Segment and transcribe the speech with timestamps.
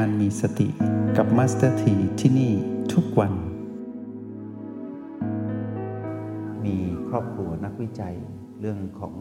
[0.00, 0.68] การมีสติ
[1.16, 2.52] กับมาสเตอร์ทีที่นี่
[2.92, 3.32] ทุกวัน
[6.64, 6.76] มี
[7.08, 8.16] ครอบครัวนักวิจัย
[8.60, 9.14] เรื่องของ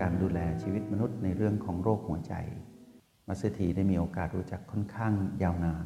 [0.00, 2.34] การดูแลชีวิตมนุษย์ในเรื่องของโรคหัวใจ
[3.26, 5.12] มาสเตอร์ทีได้มีโอกาสรู้จักค่อนข้าง
[5.42, 5.84] ยาวนาน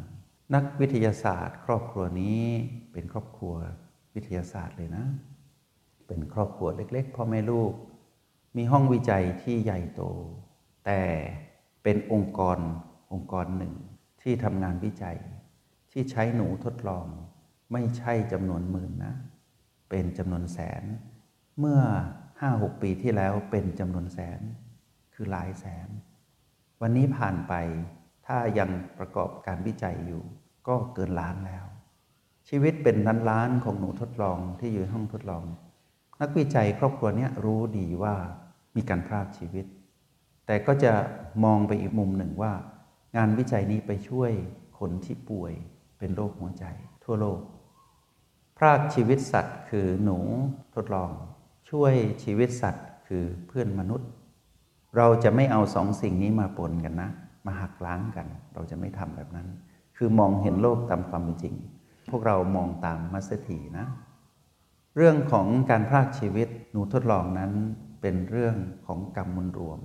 [0.55, 2.43] นักวิทยาศาสตร์ ครอบครัวนี้
[2.93, 3.55] เป็นครอบครัว
[4.15, 5.05] วิทยาศาสตร์เลยนะ
[6.07, 7.73] เป็นครอบครัวเล็ก ๆพ่อแม่ลูก
[8.57, 10.03] มีห้องวิจัยที่ใหญ่โต
[10.85, 11.01] แต่
[11.83, 12.59] เป็นองค์กร
[13.13, 13.75] องค์กรหนึ่ง
[14.29, 15.19] ที่ทำงานวิจัย
[15.93, 17.07] ที่ใช้หนูทดลอง
[17.73, 19.15] ไม่ใช่จำนวนหมื่นนะ
[19.91, 20.83] เป็นจำนวนแสน
[21.59, 21.81] เมื่อ
[22.31, 24.41] 5-6 ปีที่แล้วเป็นจำนวนแสน
[25.15, 25.89] คือหลายแสน
[26.81, 27.55] วันนี้ผ่านไป
[28.27, 30.23] ถ้ายังประกอบการวิจัยอยู่
[30.69, 31.65] ก็เกินล้านแล้ว
[32.49, 35.45] ชีวิตเป็นล้านล้านของหนูทดลองที่อยู่ห้องทดลอง
[36.21, 38.15] นักวิจัยครอบครัวนี้รู้ดีว่า
[38.77, 39.67] มีการพรากชีวิต
[40.47, 40.93] แต่ก็จะ
[41.45, 42.53] มองไปอีกมุมหนึ่งว่า
[43.17, 44.33] งานวิจัยนี้ไปช่วย
[44.79, 45.53] คนที่ป่วย
[45.99, 46.65] เป็นโรคหัวใจ
[47.05, 47.41] ทั่วโลก
[48.59, 50.19] พรากชีวิตสัตว์คือหนู
[50.75, 51.11] ทดลอง
[51.71, 54.09] ช่วยชีวิตสัตว์คือเพื่อนมนุษย์
[54.97, 57.11] เราจะไม่เอาสองสิ่งนี้มาปนกันนะ
[57.47, 59.49] มาหักล้างกัน เราจะไม่ทำแบบนั้น
[59.97, 61.55] คือมองเห็นโลกตามความเป็นจริง
[62.11, 63.87] พวกเรามองตามมัสถีนะ
[64.97, 67.53] เรื่องของการพรากชีวิตหนูทดลองนั้น
[68.01, 69.81] เป็นเรื่องของกรรมมวลรวม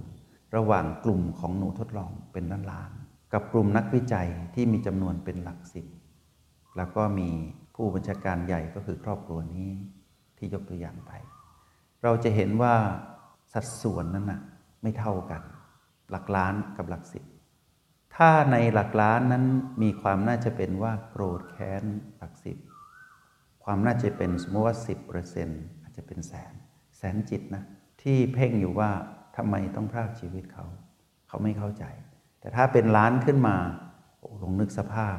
[0.55, 2.91] ระหว่างกลุ่มของหนูทดลองเป็นล้านล้าน
[3.33, 5.85] กับกลุ่มนักวิจัยที่มีจำนวนเป็นหลักสิบ
[6.77, 7.29] แล้วก็มี
[7.75, 9.69] ผู้บัญชาการใหญ่ก็คือครอบครัวนี้
[10.37, 11.11] ที่ยกตัวอย่างไป
[12.03, 12.75] เราจะเห็นว่า
[13.53, 14.41] สัดส่วนนั้นนะ
[14.81, 15.41] ไม่เท่ากัน
[16.11, 17.23] หลักล้านกับหลักสิบ
[18.15, 19.45] ถ้าในหลักล้านนั้น
[19.81, 21.83] มีความน่าจะเป็นว่าโกรธแค้น
[22.17, 22.57] หลักสิบ
[23.63, 26.53] ความน่าจะเป็นสมมติว่า 10เปอร์เซ็นต์อาจจะเป็นแสน
[26.97, 27.63] แสนจิตนะ
[28.01, 28.89] ที่เพ่งอยู่ว่า
[29.35, 30.65] ทำไมต้องพรากชีวิตเขา
[31.27, 31.85] เขาไม่เข้าใจ
[32.41, 33.57] แต่ถ้าเป็นล้านขึ้นมา
[34.19, 35.17] โอ้ลองนึกสภาพ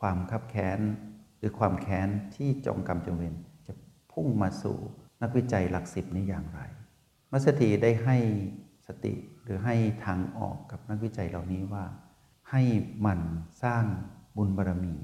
[0.00, 0.80] ความคับแค้น
[1.38, 3.34] หรือความแค้นที่จองกรรมจงเวร
[3.66, 3.72] จะ
[4.12, 4.78] พุ่งมาสู่
[5.22, 6.60] นักวิจัยหลักสิบนี้อย่างไร
[7.32, 8.16] มัสถีได้ให้
[8.86, 11.84] สติหรือให้ทางออกกับนักวิจัยเหล่านี้ว่า
[12.50, 12.62] ให้
[13.06, 13.20] มัน
[13.62, 13.84] สร้าง
[14.36, 14.96] บุญบารมี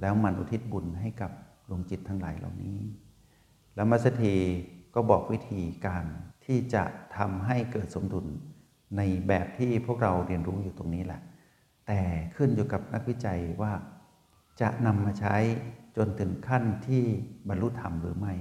[0.00, 1.30] แล้วมันอุทิศบุญให้กับ
[1.68, 2.78] ดวงจิตทั้งหลายเหล่านี้
[3.74, 4.34] แล้วมัสถี
[4.94, 6.04] ก็บอกวิธีการ
[6.44, 6.84] ที่จะ
[7.16, 8.26] ทำให้เกิดสมดุล
[8.96, 11.20] ในแบบที่พวกเราเรียนรู้อยู่ตรงนี้แหละ
[11.86, 12.00] แต่
[12.36, 13.72] ขึ้นอยู่กับนักวิจัยว่า
[14.60, 15.36] จะนำมาใช้
[15.96, 17.02] จนถึงขั้นที่
[17.48, 18.34] บรรลุธรรมหรือไม่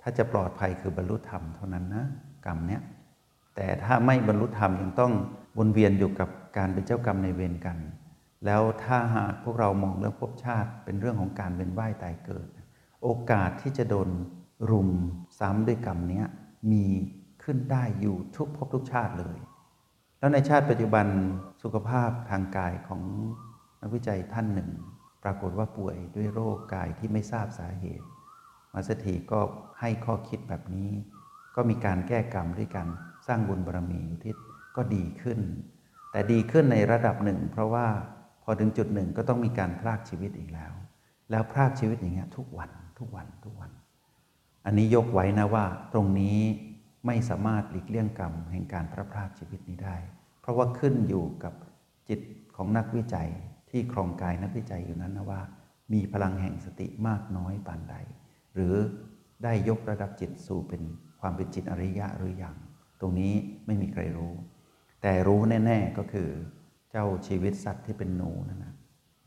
[0.00, 2.04] ถ้าจะปลอดภัยคือบรรลุธรรมเท่านั้นนะ
[2.46, 2.82] กรรมเนี้ย
[3.56, 5.12] แต่ถ้าไม่บรรลุธรรมยังต้อง
[5.58, 7.78] วนเวียนอยู่กับการเป็นเจ้ากรรมในเวรกัน
[8.46, 12.46] แล้วถ้าหากพวกเรามองเรื่องภพชาติเป็นเรื่องของการเวียนว่ายตายเกิด
[13.02, 14.08] โอกาสที่จะโดน
[14.70, 14.90] รุม
[15.38, 16.26] ซ้ำด้วยกรรมเนี้ย
[16.72, 16.84] มี
[17.42, 19.36] ขึ้นได้อยู่ทุกภพทุกชาติเลย
[20.18, 21.06] แล้วในชาติปัจจุบัน
[21.62, 23.02] สุขภาพทางกายของ
[23.80, 24.70] นักวิจัยท่านหนึ่ง
[25.24, 28.06] ปรากฏว่าป่วยด้วยโรคกายที่ไม่ทราบสาเหตุ
[28.74, 29.40] มาสถีก็
[29.80, 30.90] ให้ข้อคิดแบบนี้
[31.56, 32.86] ก็มีการแก้กรรมด้วยกัน
[33.26, 34.36] สร้างบุญบารมีอุทิศ
[34.76, 35.38] ก็ดีขึ้น
[36.12, 37.86] แต่ดีขึ้นในระดับหนึ่ง เพราะว่า
[38.42, 40.72] พอถึงจุดหนึ่งก็ต้องมีการพรากชีวิตอีกแล้ว
[41.30, 43.70] แล้วพรากชีวิตอย่างเงี้ยทุกวันทุกวันทุกวัน
[44.66, 46.38] อันนี้ยกไว้นะว่าตรงนี้
[47.06, 49.96] ไม่สามารถหลีกเลี่ยงกรรมแห่งการพระพรากชีวิตนี้ได้
[50.40, 51.54] เพราะว่าขึ้นอยู่กับ
[52.08, 52.20] จิต
[52.56, 53.28] ของนักวิจัย
[53.70, 55.40] ที่ครองกายนักวิจัยอยู่นั้นนะว่า
[55.92, 57.94] มีพลังแห่งสติมากน้อยปานใด
[58.54, 58.74] หรือ
[59.42, 60.82] ได้ยกระดับจิตสู่เป็น
[61.20, 62.56] ความเป็นจิตอริยะหรืออยัง
[63.00, 63.32] ตรงนี้
[63.66, 64.32] ไม่มีใครรู้
[65.02, 66.28] แต่รู้แน่ ๆก็คือ
[66.90, 68.74] เจ้าชีวิตสัตว์ที่เป็นหนูนั่นนะ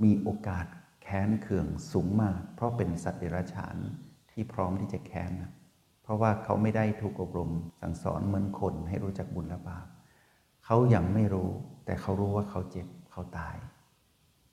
[0.04, 0.66] มีโอกาส
[1.02, 3.78] แค้นเคืองสูงมาก เพราะเป็นสัตว์เดรัจฉาน
[4.32, 5.52] ที่พร้อมที่จะแค้นนะ
[6.12, 7.52] ราะว่าเขาไม่ได้ถูกอบรม
[7.82, 9.88] สั่งสอนเหมือนคนให้รู้จักบุญและบาป
[10.66, 11.50] เขายังไม่รู้
[11.86, 13.56] แต่เขารู้ว่าเขาเจ็บเขาตาย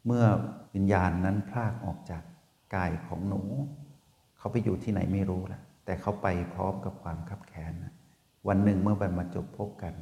[0.06, 0.24] เมื่อ
[0.74, 2.22] วิญญาณนั้นพลากออกจาก
[2.74, 3.42] กายของหนู
[4.38, 7.72] เขาไปอยู่ที่ไหนไม่รู้แหละแต่เขาไปพร้อมกับความคับแค้น
[8.48, 9.94] วันหนึ่งเมื่อบันมาจบพบกัน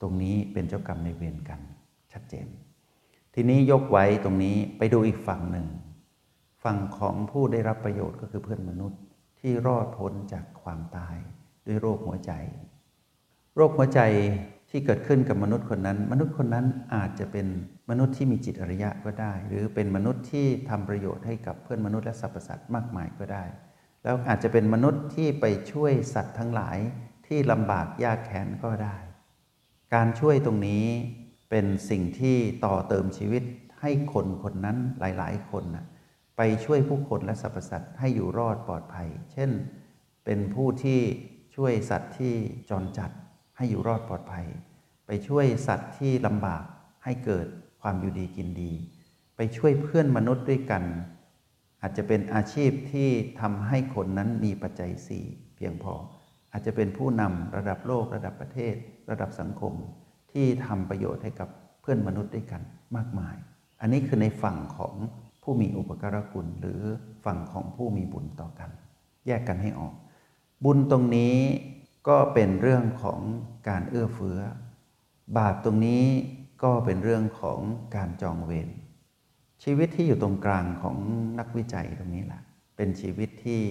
[0.00, 1.60] ตรงนี้เป็นเจ้ากรรมในเวรกัน
[2.12, 2.46] ชัดเจน
[3.34, 5.66] ทีนี้ยกไว้ตรงนี้ไปดูอีกฝั่งหนึ่ง
[6.64, 9.00] ฝั่งของผู้ได้รับประโยชน์ก็คือเพื่อนมนุษย์
[9.46, 11.16] ที่รอดพ้นจากความตาย
[11.66, 12.32] ด้วยโรคหัวใจ
[13.56, 14.00] โรคหัวใจ
[14.70, 17.46] ที่เกิดขึ้นกับมนุษย์คนนั้น มนุษย์คนนั้นอาจจะเป็น
[17.90, 23.44] มนุษย์ที่มีจิตอริยะก็ได้ หรือเป็นมนุษย์ที่ทำประโยชน์ให้กับเพื่อนมนุษย์และสรรพสัตว์มากมายก็ได้
[24.04, 26.76] แล้วอาจจะเป็นมนุษย์ที่ไปช่วยสัตว์ทั้งหลาย
[27.26, 28.96] ที่ลำบากยากแค้นก็ได้
[29.94, 30.84] การช่วยตรงนี้
[31.50, 33.42] เป็นสิ่งที่ต่อเติมชีวิต
[33.80, 35.84] ให้คนคนนั้นหลาย ๆ คนนะ
[36.36, 39.50] ไปช่วยผู้คนและสรรพสัตว์ให้อยู่รอดปลอดภัย เช่น
[40.24, 41.00] เป็นผู้ที่
[41.56, 42.34] ช่วยสัตว์ที่
[42.70, 43.10] จรจัด
[43.56, 44.46] ให้อยู่รอดปลอดภัย
[45.06, 46.64] ไปช่วยสัตว์ที่ลำบาก
[47.04, 47.46] ให้เกิด
[47.82, 48.72] ความอยู่ดีกินดี
[49.36, 50.84] ไปไปช่วยเพื่อนมนุษย์ด้วยกัน
[51.82, 53.08] อาจจะเป็นอาชีพที่
[53.40, 55.24] ทำให้คนนั้นมีปัจจัยสี่
[55.56, 55.94] เพียงพอ
[56.52, 58.74] อาจจะเป็นผู้นำระดับโลกระดับประเทศ
[59.10, 59.72] ระดับสังคม
[60.32, 61.48] ที่ทำประโยชน์ให้กับ
[61.80, 62.62] เพื่อนมนุษย์ด้วยกัน
[62.96, 63.36] มากมาย
[63.80, 64.94] อันนี้คือในฝั่งของ
[65.44, 66.80] ผู้มีอุปการะคุณหรือ
[67.24, 68.70] ฝั่งของผู้มีบุญต่อกัน
[69.26, 69.94] แยกกันให้ออก
[70.64, 71.36] บุญตรงนี้
[72.08, 73.20] ก็เป็นเรื่องของ
[73.68, 74.38] การเอื้อเฟื้อ
[75.38, 76.04] บาปตรงนี้
[76.62, 77.60] ก็เป็นเรื่องของ
[77.96, 78.68] การจองเวร
[79.64, 80.96] ชีวิตที่อยู่ตรงกลางของ
[81.38, 82.42] นักวิจัยตรงนี้แหละ
[82.76, 83.62] เป็นชีวิตที่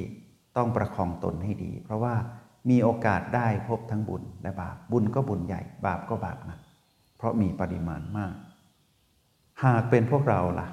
[0.58, 2.16] ต้องประคองตนให้ดี เพราะว่า
[2.69, 6.60] มีโอกาสได้พบทั้งบุญและบาป บุญก็บุญใหญ่ บาปก็บาปนะ
[7.18, 8.34] เพราะมีปริมาณมาก
[9.64, 10.68] หากเป็นพวกเราล่ะ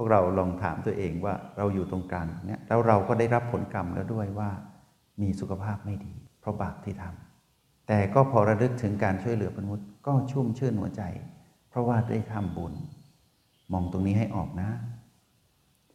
[0.00, 4.50] วกเราลองถามตัวเองว่าเราอยู่ตรงกลางเนี่ยแล้วเราก็ได้รับผลกรรมแล้วด้วยว่า
[5.20, 11.02] มีสุขภาพไม่ดี เพราะบาปที่ทำแต่ก็พอระลึกถึงการช่วยเหลือมนุษย์ก็ชุ่มชื่นหัวใจ
[11.70, 12.74] เพราะว่าได้ทำบุญ
[13.72, 14.70] มองตรงนี้ให้ออกนะ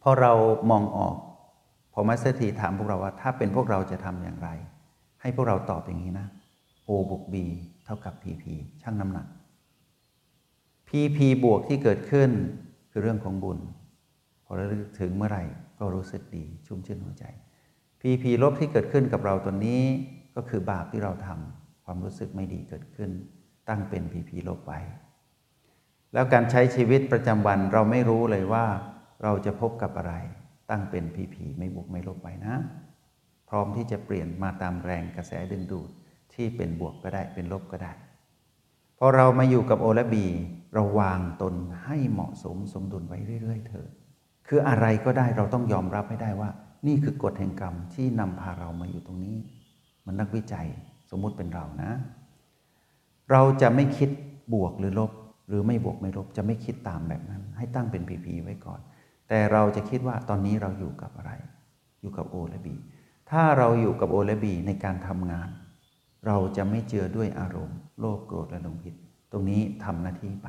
[0.02, 0.32] พอเรา
[0.70, 1.16] มองออก
[1.92, 4.48] พอมัสเตอร์ทีถามพวกเราว่า ถ้าเป็นพวกเราจะทำอย่างไร
[5.20, 6.26] ให้พวกเราตอบอย่างนี้นะ
[6.88, 7.34] O บวก B
[7.84, 8.44] เท่ากับ PP
[8.82, 9.26] ช่างน้ำหนัก
[10.88, 12.30] PP บวกที่เกิดขึ้น
[12.90, 13.58] คือเรื่องของบุญ
[14.46, 15.44] พอระลึกถึงเมื่อไหร่
[15.78, 17.24] ก็รู้สึกดีชุ่มชื่นหัวใจ
[18.00, 19.82] PP ลบที่เกิดขึ้นกับเราตัวนี้
[20.36, 23.10] ก็คือบาปที่เราทำความรู้สึกไม่ดีเกิดขึ้น
[23.68, 24.80] ตั้งเป็น PP ลบไว้
[26.12, 28.66] แล้วการใช้ชีวิตประจำวันเราไม่รู้เลยว่า
[29.22, 30.14] เราจะพบกับอะไร
[30.70, 32.56] ตั้งเป็น PP ไม่บวกไม่ลบไว้นะ
[33.48, 35.90] พร้อมที่จะเปลี่ยนมาตามแรงกระแสดึงดูด
[36.34, 37.92] ที่เป็นบวกก็ได้เป็นลบก็ได้
[38.98, 40.26] พอเรามาอยู่กับโอและบี
[40.74, 41.54] เราวางตน
[41.84, 43.88] ให้เหมาะสมสมดุลไว้เรื่อย ๆ เถอะ
[44.48, 46.50] คืออะไรก็ได้เราต้องยอมรับให้ได้ว่า
[46.86, 49.36] นี่คือกฎแห่งกรรมที่นำพาเรามาอยู่ตรงนี้
[50.06, 50.66] มันนักวิจัย
[51.10, 51.90] สมมุติเป็นเรานะ
[53.30, 54.10] เราจะไม่คิด
[54.54, 55.12] บวกหรือลบ
[55.48, 58.80] หรือไม่บวกไม่ลบจะไม่คิดตามแบบนั้น ให้ตั้งเป็นพีพีไว้ก่อน
[59.28, 61.32] แต่เราจะคิดว่าตอนนี้เราอยู่กับอะไร
[62.00, 62.74] อยู่กับโอและบี
[63.30, 65.48] ถ้าเราอยู่กับโอและบีในการทำงาน
[66.26, 68.94] เราจะไม่เจือด้วยอารมณ์ โลภโกรธและหลงผิด
[69.32, 70.48] ตรงนี้ทำหน้าที่ไป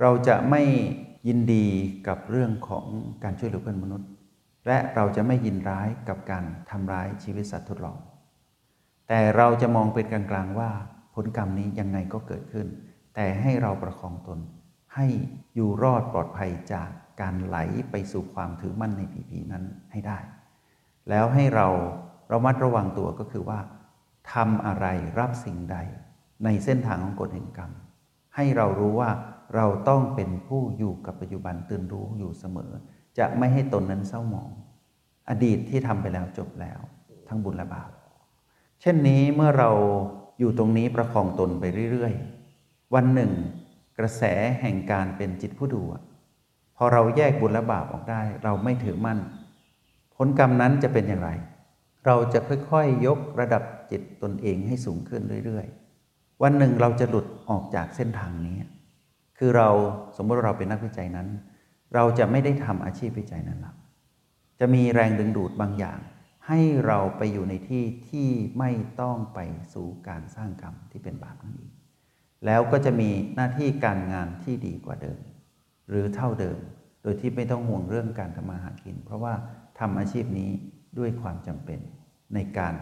[0.00, 0.62] เราจะไม่
[1.26, 1.66] ยินดี
[2.08, 2.86] กับเรื่องของ
[3.24, 4.08] การช่วยเหลือเพื่อนมนุษย์
[4.66, 7.98] และเราจะไม่ยินร้ายกับการทำร้ายชีวิตสัตว์ทดลอง
[9.08, 10.70] แต่เราจะมองเป็นกลางๆว่า
[11.14, 12.66] ผลกรรมนี้ยังไงก็เกิดขึ้น
[13.14, 14.38] แต่ให้เราประคองตน
[14.94, 15.06] ให้
[15.54, 16.88] อยู่รอดปลอดภัยจาก
[17.20, 17.56] การไหล
[17.90, 20.18] ไปสู่ความถือมั่นในผีผีนั้นให้ได้
[21.10, 21.68] แล้วให้เรา
[22.28, 23.60] เรามัดระวังตัวก็คือว่า
[24.32, 24.86] ทำอะไร
[25.18, 25.76] รับสิ่งใด
[26.44, 27.70] ในเส้นทางของกฎแห่งกรรม
[28.36, 29.10] ให้เรารู้ว่า
[29.54, 32.72] เราต้องเป็นผู้อยู่กับปัจจุบันตื่นรู้อยู่เสมอ
[33.18, 34.50] จะไม่ให้ตนนั้นเศร้าหมอง
[35.28, 36.80] อดีตที่ทำไปแล้วจบแล้ว
[37.28, 37.90] ทั้งบุญและบาป
[38.80, 39.70] เช่นนี้เมื่อเรา
[40.38, 43.32] อยู่ตรงนี้ประคองตนไปเรื่อยๆ วันหนึ่ง
[43.98, 44.22] กระแส
[44.60, 45.82] แห่งการเป็นจิตผู้ดู
[46.76, 49.18] พอเราแยกบุญและบาปออกได้ เราไม่ถือมั่น
[50.16, 51.30] ผลกรรมนั้นจะเป็นอย่างไร
[52.06, 58.56] เราจะค่อยๆ ยกระดับจิตตนเองให้สูงขึ้นเรื่อยๆ วันหนึ่งเราจะหลุดออกจากเส้นทางนี้
[59.38, 59.68] คือเรา
[60.16, 61.28] สมมติเราเป็นนักวิจัยนั้น
[61.94, 63.76] เราจะไม่ได้ทำอาชีพวิจัยนั้นหรอก
[64.60, 65.98] จะมีแรงดึงดูดบางอย่าง
[66.46, 68.70] ให้เราไปอยู่ในที่ที่ไม่
[69.00, 69.38] ต้องไป
[69.74, 71.72] สู่การสร้างกรรมที่เป็นบาปนั่นเอง
[72.46, 75.20] แล้วก็จะมีหน้าที่การงานที่ดีกว่าเดิม
[75.88, 76.58] หรือเท่าเดิม
[77.02, 79.34] โดยที่ไม่ต้องห่วงเรื่องการทำมาหากิน เพราะว่า
[79.78, 80.50] ทำอาชีพนี้
[80.98, 81.80] ด้วยความจำเป็น
[82.34, 82.74] ในการ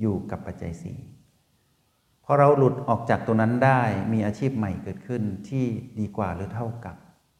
[0.00, 0.98] อยู่กับปัจจัยสี่
[2.28, 3.80] พอเราหลุดออกจากตัวนั้นได้
[4.12, 5.64] มีอาชีพใหม่เกิดขึ้นที่
[6.00, 6.96] ดีกว่าหรือเท่ากับ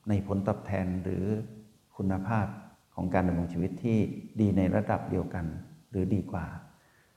[0.09, 1.25] ในผลตอบแทนหรือ
[1.97, 2.47] คุณภาพ
[2.95, 3.99] ของการดำรงชีวิตที่
[4.41, 5.45] ดีในระดับเดียวกัน
[5.91, 6.47] หรือดีกว่า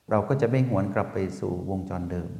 [0.10, 2.32] เราก็จะไม่หวนกลับไปสู่วงจรเดิม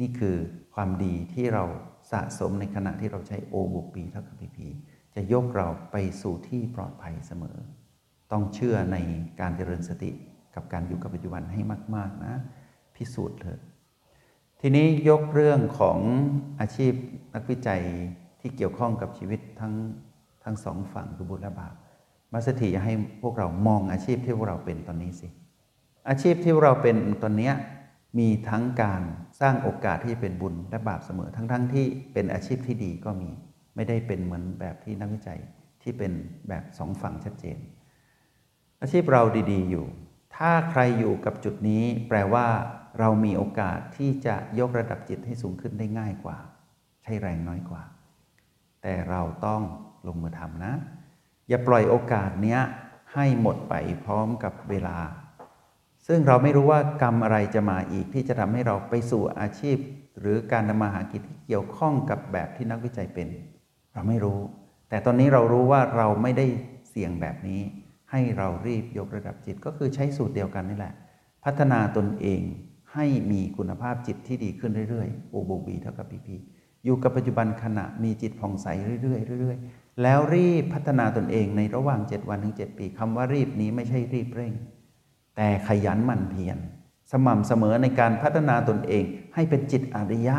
[0.00, 0.36] นี่คือ
[0.74, 1.64] ความดีที่เรา
[2.12, 4.68] สะสมในขณะที่เราใช้โอบวกปีเท่ากับพีพี
[5.14, 7.56] จะยกเราไปสู่ที่ปลอดภัยเสมอ
[8.32, 8.96] ต้องเชื่อใน
[9.40, 10.10] การเจริญสติ
[10.54, 11.60] กับการอยู่กับปัจจุบันให้
[11.96, 12.34] มาก ๆ นะ
[12.96, 13.60] พิสูจน์เถิด
[14.62, 15.98] ทีนี้ยกเรื่องของ
[16.60, 16.92] อาชีพ
[17.34, 17.82] นักวิจัย
[18.40, 19.74] ที่เกี่ยวข้องกับชีวิตทั้ง
[20.44, 21.74] ทั้งสองฝั่งคือบุญและบาป
[22.32, 25.28] มาสถีจะให้พวกเรามองอาชีพที่พวกเราเป็นตอนนี้สิ
[26.08, 27.52] อาชีพที่เราเป็นตอนนี้
[28.18, 29.02] มีทั้งการ
[29.40, 33.30] สร้างโอกาสที่เป็นบุญและบาปเสมอ ทั้งๆทที่เป็นอาชีพที่ดีก็มี
[33.76, 35.40] ไม่ได้เป็นเหมือนแบบที่นักวิจัย
[35.82, 36.12] ที่เป็น
[36.48, 37.58] แบบสองฝั่งชัดเจน
[38.80, 39.86] อาชีพเราดีๆอยู่
[40.36, 42.46] ถ้าใครอยู่กับจุดนี้แปลว่า
[42.98, 46.38] เรามีโอกาสที่จะยกระดับจิตให้สูงขึ้นได้ง่ายกว่า
[47.02, 47.82] ใช้แรงน้อยกว่า
[48.82, 49.62] แต่เราต้อง
[50.06, 50.72] ลงมือทำนะ
[51.48, 52.60] อย่าปล่อยโอกาสเนี้ย
[53.14, 54.98] ให้หมดไปพร้อมกับเวลา
[56.06, 59.76] ซึ่งเราไม่รู้ว่ากรรมอะไรจะมาอีกที่จะทำให้เราไปสู่อาชีพ
[60.20, 63.28] หรือการทำมาหากินที่เกี่ยวข้องกับแบบที่นักวิจัยเป็น
[63.92, 64.40] เราไม่รู้
[64.88, 66.46] แต่ตอนนี้เรารู้ว่าเราไม่ได้
[66.90, 67.60] เสี่ยงแบบนี้
[68.10, 70.94] ให้เรารีบยกระดับจิตก็คือใช้สูตรเดียวกันนี่แหละ
[71.44, 72.42] พัฒนาตนเอง
[72.94, 76.36] ให้มีคุณภาพจิตที่ดีขึ้นเรื่อยๆโอโบบีเท่ากับพีพี
[76.84, 78.66] อยู่กับปัจจุบันขณะมีจิตผ่องใส
[79.02, 84.52] เรื่อยๆเรื่อยๆ แล้วรีบพัฒนาตนเองในระหว่าง 7 วันถึง 7 ปีคำว่ารีบนี้ไม่ใช่รีบเร่ง
[85.36, 86.58] แต่ขยันหมั่นเพียร
[87.12, 89.04] สม่ำเสมอในการพัฒนาตนเอง
[89.34, 90.36] ให้เป็นจิตอริยะ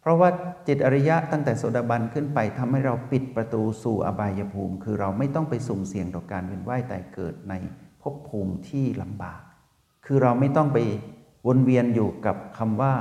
[0.00, 0.30] เพราะว่า
[0.68, 7.54] จิตอริยะตั้งแต่โสดาบันขึ้นไปทำให้เราปิดประตูสู่อบายภูมิ คือเราไม่ต้องไปสุ่มเสี่ยงต่อการเวียนว่ายตายเกิดใน
[8.02, 9.40] ภพภูมิที่ลำบาก
[10.06, 10.78] คือเราไม่ต้องไป
[11.46, 12.94] วนเวียนอยู่กับคำว่า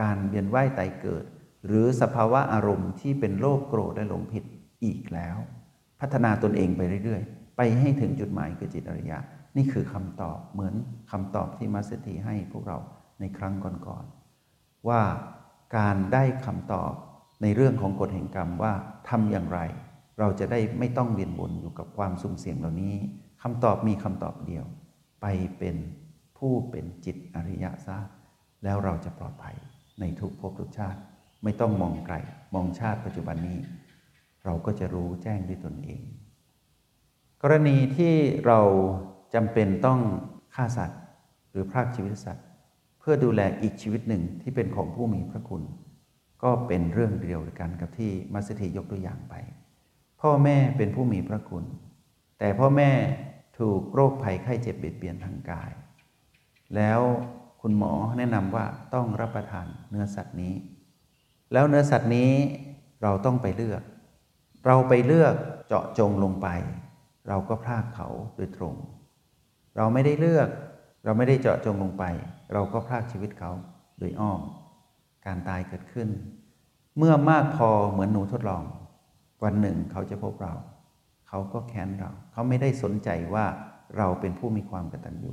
[0.00, 1.24] การเวียนว่ายตายเกิด
[1.66, 4.44] หรือสภาวะอารมณ์ที่เป็นโลภโกรธและหลงผิด
[4.84, 5.36] อีกแล้ว
[6.00, 9.18] พัฒนาตนเองไปเรื่อยๆ ไปให้ถึงจุดหมายคือจิตอริยะ
[9.56, 10.74] นี่คือคำตอบเหมือน
[11.10, 12.78] คำตอบที่มัสถีให้พวกเรา
[13.20, 15.02] ในครั้งก่อนๆว่า
[15.76, 16.92] การได้คำตอบ
[17.42, 18.72] ในเรื่องของกฎแห่งกรรมว่า
[19.08, 19.60] ทำอย่างไร
[20.18, 22.94] เราจะได้ไม่ต้องเวียนวนอยู่กับความสุ่มเสี่ยงเหล่านี้
[23.42, 24.64] คำตอบมีคำตอบเดียว
[25.20, 25.26] ไป
[25.58, 25.76] เป็น
[26.48, 27.98] ผู้เป็นจิตอริยะซะ
[28.64, 29.56] แล้วเราจะปลอดภัย
[30.00, 31.00] ในทุกภพทุกชาติ
[31.44, 32.14] ไม่ต้องมองไกล
[32.54, 33.58] มองชาติปัจจุบันนี้
[34.44, 36.02] เราก็จะรู้แจ้งด้วยตนเอง
[37.42, 38.14] กรณีที่
[38.46, 38.60] เรา
[39.34, 40.00] จำเป็นต้อง
[40.54, 41.00] ฆ่าสัตว์
[41.50, 42.46] หรือพรากชีวิตสัตว์
[43.00, 45.62] เพื่อดูแลอีกชีวิตหนึ่งที่เป็นของผู้มีพระคุณ
[46.42, 49.34] ก็เป็นเรื่องเดียวกันกับที่มัสถียกตัวอย่างไป
[50.20, 51.64] พ่อแม่เป็นผู้มีพระคุณ
[52.38, 52.90] แต่พ่อแม่
[53.58, 55.72] ถูกโรคภัยไข้เจ็บเบียดเบียนทางกาย
[56.76, 57.00] แล้ว
[57.60, 60.54] คุณหมอแนะนำว่าต้องรับประทานเนื้อสัตว์นี้
[61.52, 62.30] แล้วเนื้อสัตว์นี้
[63.02, 63.82] เราต้องไปเลือก
[64.66, 65.34] เราไปเลือก
[65.66, 66.48] เจาะจงลงไป
[67.28, 68.74] เราก็พลากเขาโดยตรง
[69.76, 70.48] เราไม่ได้เลือก
[71.04, 72.04] เราไม่ได้เจาะจงลงไป
[72.52, 73.50] เราก็พลากชีวิตเขา
[73.98, 74.40] โดยอ้อม
[75.26, 76.08] การตายเกิดขึ้น
[76.98, 78.62] เมื่อมากพอเหมือนหนูทดลอง
[79.44, 80.54] วันหนึ่งเขาจะพบเรา
[81.28, 83.44] เขาก็แค้นเรา เขาไม่ได้สนใจว่า
[83.96, 85.26] เราเป็นผู้มีความกตัญญ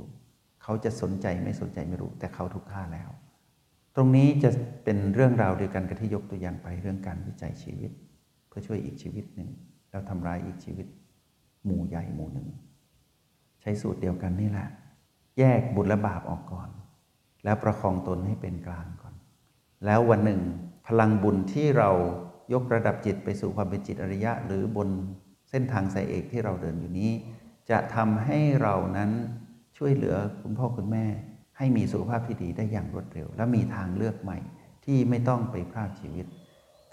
[0.62, 3.10] เขาจะสนใจไม่สนใจไม่รู้ แต่เขาถูกฆ่าแล้ว
[3.94, 4.50] ตรงนี้จะ
[4.84, 7.90] เป็นเรื่องราวเดียวกันกับที่ยกตัวอย่างไปเรื่องการวิจัยชีวิต
[8.48, 9.50] เพื่อช่วยอีกชีวิตหนึ่ง
[9.90, 10.86] แล้วทำร้ายอีกชีวิต
[11.64, 12.48] หมู่ใหญ่หมู่หนึ่ง
[13.60, 14.68] ใช้สูตรเดียวกันนี่แหละ
[15.38, 16.68] แยกบุญและบาปออกก่อน
[17.44, 19.14] แล้วประคองตนให้เป็นกลางก่อน
[19.84, 20.40] แล้ววันหนึ่ง
[20.86, 21.90] พลังบุญที่เรา
[22.52, 24.88] ยกระดับจิตไปสู่ความเป็นจิตอริยะ หรือบน
[25.50, 27.10] เส้นทางสายเอกที่เราเดินอยู่นี้
[27.70, 29.10] จะทำให้เรานั้น
[29.84, 31.04] ช่วยเหลือคุณพ่อคุณแม่
[31.58, 34.38] ให้มีสุขภาพที่ดีได้อย่างรวดเร็ว และมีทางเลือกใหม่
[34.84, 36.26] ที่ไม่ต้องไปพลาดชีวิต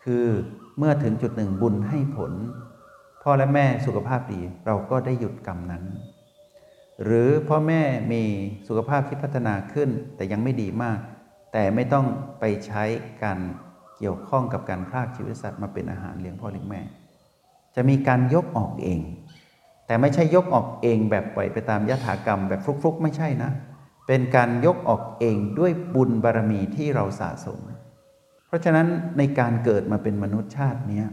[0.03, 0.25] คือ
[0.77, 2.33] เมื่อถึงจุดหนึ่งบุญให้ผล
[3.23, 5.83] พ่อและแม่สุขภาพดีเราก็ได้หยุดกรรมนั้น
[7.03, 7.81] หรือพ่อแม่
[8.11, 8.23] มี
[8.67, 10.99] สุขภาพที่พัฒนาขึ้นแต่ยังไม่ดีมาก
[11.53, 12.05] แต่ไม่ต้อง
[12.39, 12.83] ไปใช้
[13.23, 13.39] การ
[13.97, 16.81] เกี่ยวข้องกับการพรากชีวิตสัตว์มาเป็นอาหารเลี้ยงพ่อเลี้ยงแม่
[17.75, 19.01] จะมีการยกออกเอง
[19.89, 23.51] แต่ไม่ใช่ยกออกเองแบบปล่อยไปตามยถากรรมแบบฟลุกๆ ไม่ใช่นะ
[24.07, 27.59] เป็นการยกออกเองด้วยบุญบารรมีที่เราสะสม
[28.47, 31.03] เพราะฉะนั้นในการเกิดมาเป็นมนุษย์ชาตินี้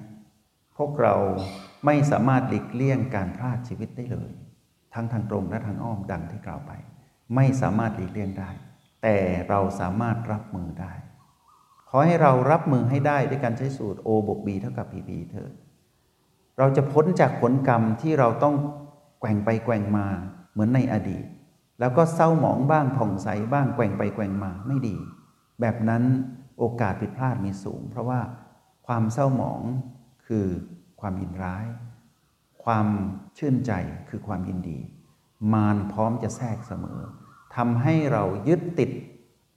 [0.76, 1.14] พวกเรา
[1.86, 4.30] ไม่สามารถหลีกเลี่ยงการพลาดชีวิตได้เลย
[4.94, 6.72] ทั้งทางตรงและทางอ้อมดังที่กล่าวไป
[7.34, 8.50] ไม่สามารถหลีกเลี่ยงได้
[9.02, 9.16] แต่
[9.48, 10.92] เราสามารถรับมือได้
[11.90, 15.52] ขอให้เรารับมือให้ได้ด้วยการใช้สูตร O บวก B เท่ากับ PP เถิด
[16.58, 18.54] เราจะพ้นจากผลกรรมที่เราต้อง
[19.20, 20.06] แกว่งไปแกว่งมา
[20.52, 21.24] เหมือนในอดีต
[21.80, 24.96] แล้วก็เศร้าหมองบ้างผ่องใสบ้างแกว่งไปแกว่งมาไม่ดี
[25.60, 26.02] แบบนั้น
[26.58, 28.20] โอกาสผิดพลาดมีสูง เพราะว่า
[28.86, 29.60] ความเศร้าหมอง
[30.26, 30.46] คือ
[31.00, 31.66] ความยินร้าย
[32.64, 32.86] ความ
[33.38, 33.72] ชื่นใจ
[34.08, 34.78] คือความยินดี
[35.52, 37.00] มารพร้อมจะแทรกเสมอ
[37.56, 38.90] ทำให้เรายึดติด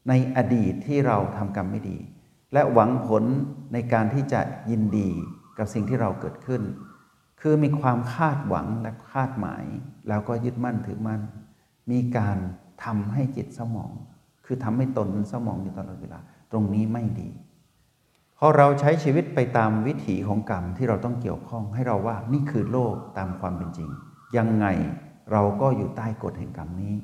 [0.09, 1.97] ในอดีตที่เราทำกรรมไม่ดี
[2.53, 3.23] และหวังผล
[3.73, 5.09] ในการที่จะยินดี
[5.57, 6.61] กับสิ่งที่เราเกิดขึ้น
[7.41, 9.63] คือมีความคาดหวังและคาดหมาย
[10.07, 11.21] แล้วก็ยึดมั่นถือมั่น
[11.91, 12.37] มีการ
[12.83, 13.91] ทำให้จิตสมอง
[14.45, 16.19] คือทำให้ตนสมองอยู่ตลอดเวลา
[16.51, 17.29] ตรงนี้ไม่ดี
[18.37, 23.89] พอเราใช้ชีวิตไปตามวิถีของกรรมที่เราต้องเกี่ยวข้องให้เราว่านี่คือโลกตามความเป็นจริง
[24.37, 24.65] ยังไง
[25.31, 26.95] เราก็อยู่ใต้กฎแห่งกรรมนี้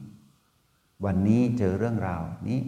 [1.06, 2.60] วันนี้เจอเรื่องราวนี้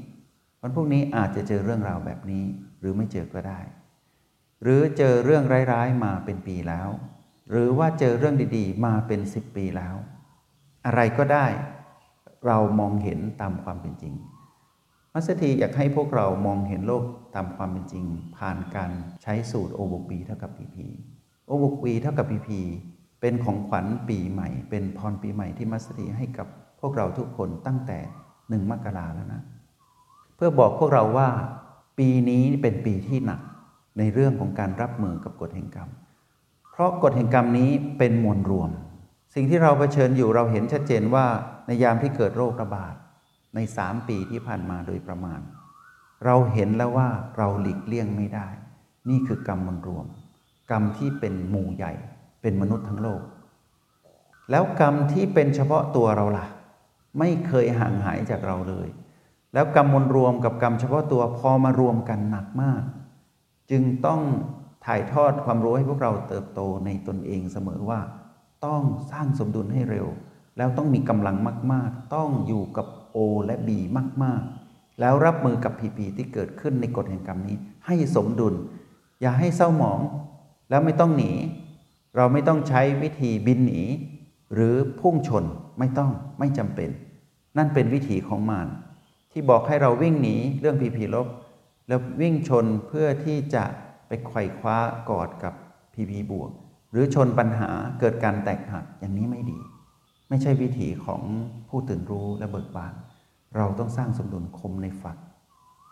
[0.61, 2.43] วันพรุ่งนี้อาจจะเจอเรื่องราวแบบนี้
[2.79, 3.59] หรือไม่เจอก็ได้
[4.63, 6.89] หรือเจอเรื่องร้ายๆมาเป็นปีแล้ว
[7.51, 9.95] หรือว่าเจอเรื่องดีๆ มาเป็นสิบปีแล้ว
[10.85, 11.45] อะไรก็ได้
[12.47, 14.13] เรามองเห็นตามความเป็นจริง
[15.13, 17.03] มัสถีอยากให้พวกเรามองเห็นโลก
[17.35, 18.05] ตามความเป็นจริง
[18.37, 18.91] ผ่านการ
[19.23, 20.87] ใช้สูตรโอบกปีเท่ากับพีพี
[21.47, 22.59] โอบกปีเท่ากับพีพี
[23.21, 26.47] เป็นของขวัญปีใหม่ เป็นพรปีใหม่ที่มัสถีให้กับ
[26.79, 27.99] พวกเราทุกคนตั้งแต่
[28.49, 29.41] หนึ่งมกราแล้วนะ
[30.35, 31.29] เพื่อบอกพวกเราว่า
[31.99, 33.41] ปีนี้เป็นปีที่หนัก
[33.97, 35.89] ในเรื่องของการรับมือกับกฎแห่งกรรม
[36.77, 38.69] เพราะกฎแห่งกรรมนี้เป็นมวลรวม
[39.35, 41.25] สิ่งที่เราเผชิญอยู่เราเห็นชัดเจนว่า
[41.67, 42.93] ในยามที่เกิดโรคระบาด
[43.55, 45.39] ในสามปีที่ผ่านมาโดยประมาณ
[46.25, 48.47] เราเห็นแล้วว่าเราหลีกเลี่ยงไม่ได้
[49.09, 50.05] นี่คือกรรมมวลรวม
[50.71, 51.93] กรรมที่เป็นหมู่ใหญ่
[52.41, 53.21] เป็นมนุษย์ทั้งโลก
[54.51, 56.45] แล้วกรรมที่เป็นเฉพาะตัวเราล่ะ
[57.19, 58.87] ไม่เคยห่างหายจากเราเลย
[59.53, 62.83] แล้วกรรมมวลรวมกับกรรมเฉพาะตัวพอมารวมกันหนักมาก
[63.71, 64.21] จึงต้อง
[64.87, 67.99] ถ่ายทอดความรู้ให้พวกเราเติบโตในตนเองเสมอว่า
[68.65, 70.07] ต้องสร้างสมดุลให้เร็ว
[70.57, 71.35] แล้วต้องมีกำลัง
[71.73, 73.69] มาก ๆ ต้องอยู่กับ O และ B
[74.23, 74.41] มาก
[74.71, 78.53] ๆ แล้วรับมือกับ PP ที่เกิดขึ้นในกฎแห่งกรรมนี้ ให้สมดุล
[79.21, 79.99] อย่าให้เศร้าหมอง
[80.69, 81.31] แล้วไม่ต้องหนี
[82.15, 83.81] เราไม่ต้องใช้วิธีบินหนี
[84.53, 85.43] หรือพุ่งชน
[85.79, 86.89] ไม่ต้องไม่จำเป็น
[87.57, 88.67] นั่นเป็นวิถีของมาร
[89.31, 91.27] ที่บอกให้เราวิ่งหนีเรื่องพีพีลบ
[91.87, 93.63] แล้ววิ่งชนเพื่อที่จะ
[94.07, 94.77] ไปไขว่คว้า
[95.09, 95.53] กอดกับ
[95.93, 96.51] พีพีบวก
[96.91, 99.59] หรือชนปัญหาเกิดการแตกหักอย่างนี้ไม่ดี
[100.29, 101.21] ไม่ใช่วิถีของ
[101.69, 102.93] ผู้ตื่นรู้และเบิกบาน
[103.55, 105.17] เราต้องสร้างสมดุลคมในฝัก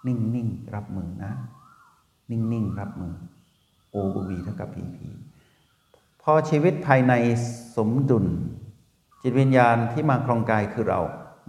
[0.08, 1.34] นิ่งๆรับมือนะ
[2.32, 3.14] นิ่งๆรับมือ
[3.94, 4.98] O บวีเท่ากับ PP
[6.22, 7.14] พอชีวิตภายใน
[7.76, 8.26] สมดุล
[9.24, 11.02] จิตวิญญาณที่มาครองกายคือเรา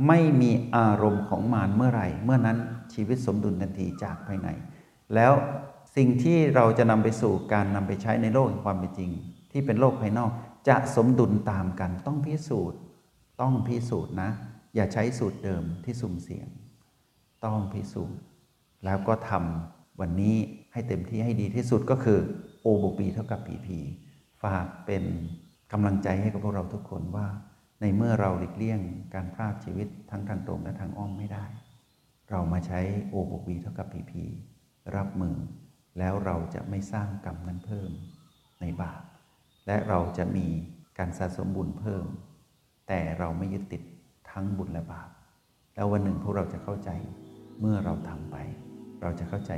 [0.06, 2.58] ไม่มีอารมณ์ของมารเมื่อไหร่ เมื่อนั้น
[2.94, 4.48] ชีวิตสมดุลทันทีจากภายใน
[5.14, 5.32] แล้ว
[5.96, 9.10] สิ่งที่เราจะนำไปสู่การนำไปใช้ในโลกแห่งความเป็นจริง
[9.52, 10.30] ที่เป็นโลกภายนอก
[10.68, 12.78] จะสมดุลตามกันต้องพิสูจน์
[13.40, 14.30] ต้องพิสูจน์นะ
[14.74, 16.48] อย่าใช้สูตรเดิมที่สุ่มเสี่ยง
[17.44, 18.18] ต้องพิสูจน์
[18.84, 20.36] แล้วก็ทำวันนี้
[20.72, 22.18] ให้เต็มที่ให้ดีที่สุดก็คือ
[22.64, 23.68] O บวก B เท่ากับ PP
[24.42, 25.04] ฝากเป็น
[25.72, 27.26] กำลังใจให้กับพวกเราทุกคนว่า
[27.80, 28.80] ในเมื่อเราหลีกเลี่ยง
[29.14, 31.44] การพลาดชีวิตทั้งทางตรงและทางอ้อมไม่ได้
[32.30, 32.80] เรามาใช้
[33.12, 34.12] O บวก B เท่ากับ PP
[34.96, 35.36] รับมือ
[35.98, 37.90] แล้วเราจะไม่สร้างกรรมนั้นเพิ่ม
[38.60, 39.02] ในบาป
[39.66, 40.46] และเราจะมี
[40.98, 42.04] การสะสมบุญเพิ่ม
[42.88, 43.82] แต่เราไม่ยึดติด
[44.30, 45.10] ทั้งบุญและบาป
[45.74, 46.90] แล้ววันหนึ่งพวกเราจะเข้าใจ
[47.60, 48.36] เมื่อเราทำไป
[49.02, 49.52] เราจะเข้าใจ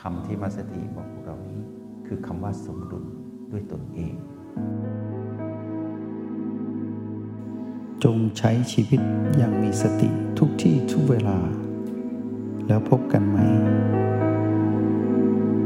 [0.00, 1.60] คำที่มาสเตอร์ทีบอกพวกเรานี้
[2.06, 3.04] คือคำว่าสมดุล
[3.52, 4.14] ด้วยตนเอง
[8.04, 9.00] จงใช้ชีวิต
[9.36, 11.38] อย่างมีสติทุกที่ทุกเวลา
[12.66, 13.38] แล้วพบกันไหม